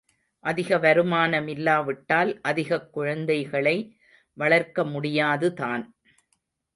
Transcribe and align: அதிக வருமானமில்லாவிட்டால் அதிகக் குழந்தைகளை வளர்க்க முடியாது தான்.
அதிக 0.43 0.77
வருமானமில்லாவிட்டால் 0.77 2.39
அதிகக் 2.41 2.93
குழந்தைகளை 2.93 3.75
வளர்க்க 4.37 4.83
முடியாது 4.85 5.53
தான். 5.53 5.83